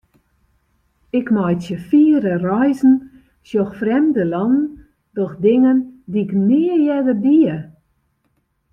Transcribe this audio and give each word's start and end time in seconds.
Ik 1.19 1.27
meitsje 1.35 1.77
fiere 1.87 2.35
reizen, 2.49 2.93
sjoch 3.47 3.73
frjemde 3.79 4.23
lannen, 4.33 4.67
doch 5.17 5.33
dingen 5.45 5.77
dy'k 6.11 6.31
nea 6.47 6.75
earder 6.95 7.19
die. 7.25 7.55